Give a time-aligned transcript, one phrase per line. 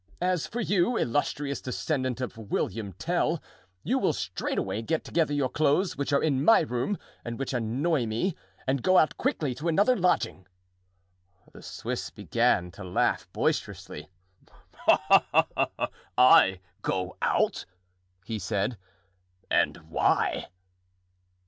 [0.19, 3.39] As for you, illustrious descendant of William Tell,
[3.83, 8.07] you will straightway get together your clothes which are in my room and which annoy
[8.07, 8.33] me,
[8.65, 10.47] and go out quickly to another lodging."
[11.53, 14.09] The Swiss began to laugh boisterously.
[16.17, 17.65] "I go out?"
[18.25, 18.79] he said.
[19.51, 20.47] "And why?"